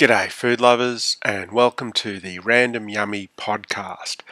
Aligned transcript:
G'day, 0.00 0.30
food 0.30 0.62
lovers, 0.62 1.18
and 1.26 1.52
welcome 1.52 1.92
to 1.92 2.18
the 2.18 2.38
Random 2.38 2.88
Yummy 2.88 3.28
podcast. 3.36 4.22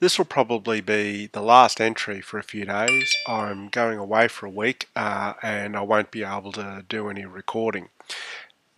This 0.00 0.16
will 0.16 0.24
probably 0.24 0.80
be 0.80 1.26
the 1.26 1.42
last 1.42 1.82
entry 1.82 2.22
for 2.22 2.38
a 2.38 2.42
few 2.42 2.64
days. 2.64 3.14
I'm 3.26 3.68
going 3.68 3.98
away 3.98 4.28
for 4.28 4.46
a 4.46 4.50
week 4.50 4.88
uh, 4.96 5.34
and 5.42 5.76
I 5.76 5.82
won't 5.82 6.10
be 6.10 6.24
able 6.24 6.52
to 6.52 6.82
do 6.88 7.10
any 7.10 7.26
recording. 7.26 7.90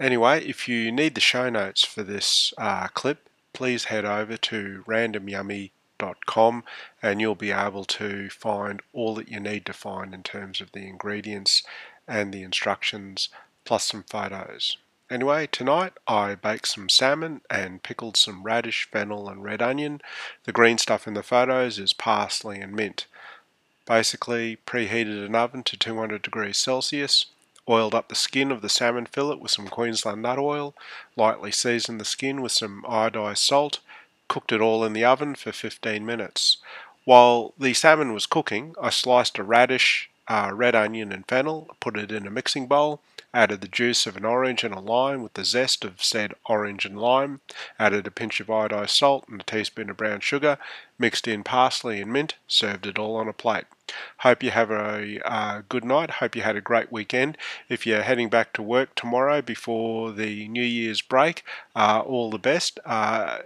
Anyway, 0.01 0.45
if 0.45 0.69
you 0.69 0.91
need 0.91 1.15
the 1.15 1.21
show 1.21 1.51
notes 1.51 1.85
for 1.85 2.03
this 2.03 2.53
uh, 2.59 2.89
clip, 2.89 3.29
please 3.53 3.85
head 3.85 4.05
over 4.05 4.37
to 4.37 4.83
randomyummy.com 4.89 6.65
and 7.01 7.21
you'll 7.21 7.37
be 7.37 7.53
able 7.53 7.85
to 7.85 8.29
find 8.29 8.83
all 8.93 9.15
that 9.15 9.29
you 9.29 9.39
need 9.39 9.65
to 9.67 9.73
find 9.73 10.13
in 10.13 10.25
terms 10.25 10.61
of 10.61 10.73
the 10.73 10.89
ingredients 10.89 11.63
and 12.09 12.35
the 12.35 12.43
instructions, 12.43 13.29
plus 13.65 13.85
some 13.85 14.03
photos. 14.03 14.79
Anyway, 15.11 15.49
tonight 15.51 15.93
I 16.07 16.37
baked 16.37 16.69
some 16.69 16.89
salmon 16.89 17.41
and 17.51 17.83
pickled 17.83 18.17
some 18.17 18.45
radish, 18.45 18.89
fennel, 18.93 19.29
and 19.29 19.43
red 19.43 19.61
onion. 19.61 20.01
The 20.45 20.53
green 20.53 20.79
stuff 20.79 21.09
in 21.09 21.15
the 21.15 21.25
photos 21.25 21.81
is 21.81 21.93
parsley 21.93 22.61
and 22.61 22.73
mint. 22.73 23.07
Basically, 23.87 24.59
preheated 24.69 25.27
an 25.27 25.35
oven 25.35 25.65
to 25.65 25.77
200 25.77 26.23
degrees 26.23 26.59
Celsius, 26.59 27.27
oiled 27.69 27.93
up 27.95 28.09
the 28.09 28.15
skin 28.15 28.53
of 28.53 28.63
the 28.63 28.69
salmon 28.69 29.07
fillet 29.07 29.35
with 29.35 29.51
some 29.51 29.67
Queensland 29.67 30.23
nut 30.23 30.39
oil, 30.39 30.77
lightly 31.17 31.51
seasoned 31.51 32.01
the 32.01 32.05
skin 32.05 32.41
with 32.41 32.53
some 32.53 32.85
iodized 32.89 33.39
salt, 33.39 33.81
cooked 34.29 34.53
it 34.53 34.61
all 34.61 34.85
in 34.85 34.93
the 34.93 35.05
oven 35.05 35.35
for 35.35 35.51
15 35.51 36.07
minutes. 36.07 36.59
While 37.05 37.53
the 37.59 37.75
salmon 37.75 38.13
was 38.13 38.27
cooking, 38.27 38.77
I 38.81 38.91
sliced 38.91 39.39
a 39.39 39.43
radish, 39.43 40.10
uh, 40.31 40.51
red 40.55 40.75
onion, 40.75 41.13
and 41.13 41.27
fennel, 41.27 41.69
put 41.79 41.99
it 41.99 42.11
in 42.11 42.27
a 42.27 42.31
mixing 42.31 42.67
bowl 42.67 43.03
added 43.33 43.61
the 43.61 43.69
juice 43.69 44.07
of 44.07 44.17
an 44.17 44.25
orange 44.25 44.65
and 44.65 44.75
a 44.75 44.81
lime 44.81 45.23
with 45.23 45.35
the 45.35 45.45
zest 45.45 45.85
of 45.85 46.03
said 46.03 46.35
orange 46.47 46.85
and 46.85 46.99
lime, 46.99 47.41
added 47.79 48.07
a 48.07 48.11
pinch 48.11 48.41
of 48.41 48.49
iodized 48.49 48.91
salt 48.91 49.25
and 49.29 49.41
a 49.41 49.45
teaspoon 49.45 49.89
of 49.89 49.97
brown 49.97 50.21
sugar, 50.21 50.59
mixed 50.99 51.29
in 51.29 51.45
parsley 51.45 52.01
and 52.01 52.13
mint, 52.13 52.35
served 52.49 52.87
it 52.87 52.99
all 52.99 53.17
on 53.17 53.29
a 53.29 53.33
plate. 53.33 53.67
Hope 54.19 54.43
you 54.43 54.51
have 54.51 54.71
a 54.71 55.21
uh, 55.25 55.63
good 55.69 55.85
night. 55.85 56.11
Hope 56.11 56.37
you 56.37 56.43
had 56.43 56.57
a 56.57 56.61
great 56.61 56.91
weekend. 56.93 57.37
If 57.69 57.87
you're 57.87 58.03
heading 58.03 58.29
back 58.29 58.53
to 58.55 58.63
work 58.63 58.95
tomorrow 58.95 59.43
before 59.43 60.13
the 60.13 60.49
New 60.49 60.63
Year's 60.63 61.03
break, 61.03 61.45
uh, 61.75 62.03
all 62.05 62.31
the 62.31 62.39
best. 62.39 62.79
Uh, 62.85 63.39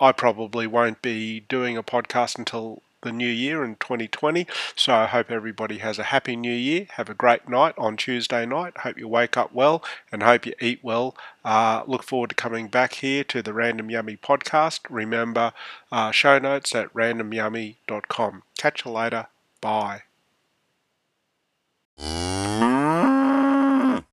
I 0.00 0.12
probably 0.12 0.66
won't 0.66 1.02
be 1.02 1.40
doing 1.40 1.76
a 1.76 1.82
podcast 1.82 2.38
until 2.38 2.82
the 3.02 3.12
new 3.12 3.28
year 3.28 3.64
in 3.64 3.76
2020. 3.76 4.46
So 4.74 4.94
I 4.94 5.06
hope 5.06 5.30
everybody 5.30 5.78
has 5.78 5.98
a 5.98 6.04
happy 6.04 6.36
new 6.36 6.52
year. 6.52 6.86
Have 6.92 7.08
a 7.08 7.14
great 7.14 7.48
night 7.48 7.74
on 7.76 7.96
Tuesday 7.96 8.46
night. 8.46 8.78
Hope 8.78 8.98
you 8.98 9.08
wake 9.08 9.36
up 9.36 9.52
well 9.52 9.84
and 10.10 10.22
hope 10.22 10.46
you 10.46 10.54
eat 10.60 10.80
well. 10.82 11.14
Uh, 11.44 11.82
look 11.86 12.02
forward 12.02 12.30
to 12.30 12.36
coming 12.36 12.68
back 12.68 12.94
here 12.94 13.24
to 13.24 13.42
the 13.42 13.52
Random 13.52 13.90
Yummy 13.90 14.16
podcast. 14.16 14.80
Remember, 14.88 15.52
uh, 15.90 16.10
show 16.10 16.38
notes 16.38 16.74
at 16.74 16.92
randomyummy.com. 16.94 18.42
Catch 18.56 18.84
you 18.84 18.90
later. 18.90 19.26
Bye. 19.60 20.02